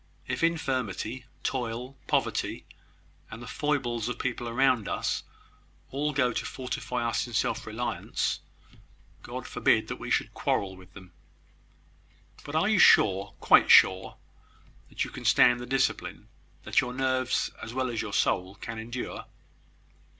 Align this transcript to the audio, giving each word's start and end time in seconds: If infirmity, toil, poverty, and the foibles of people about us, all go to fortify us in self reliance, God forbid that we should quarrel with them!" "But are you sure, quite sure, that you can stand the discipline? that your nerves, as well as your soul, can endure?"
If 0.25 0.41
infirmity, 0.43 1.25
toil, 1.43 1.95
poverty, 2.07 2.65
and 3.29 3.39
the 3.39 3.45
foibles 3.47 4.09
of 4.09 4.17
people 4.17 4.47
about 4.47 4.87
us, 4.87 5.21
all 5.91 6.11
go 6.11 6.33
to 6.33 6.43
fortify 6.43 7.07
us 7.07 7.27
in 7.27 7.33
self 7.33 7.67
reliance, 7.67 8.39
God 9.21 9.45
forbid 9.47 9.89
that 9.89 9.99
we 9.99 10.09
should 10.09 10.33
quarrel 10.33 10.75
with 10.75 10.95
them!" 10.95 11.11
"But 12.43 12.55
are 12.55 12.67
you 12.67 12.79
sure, 12.79 13.35
quite 13.39 13.69
sure, 13.69 14.17
that 14.89 15.03
you 15.05 15.11
can 15.11 15.23
stand 15.23 15.59
the 15.59 15.67
discipline? 15.67 16.29
that 16.63 16.81
your 16.81 16.93
nerves, 16.93 17.51
as 17.61 17.71
well 17.75 17.87
as 17.91 18.01
your 18.01 18.13
soul, 18.13 18.55
can 18.55 18.79
endure?" 18.79 19.25